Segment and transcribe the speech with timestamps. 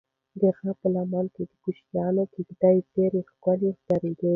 [0.39, 4.11] د غره په لمنه کې د کوچیانو کيږدۍ ډېرې ښکلي ښکاري.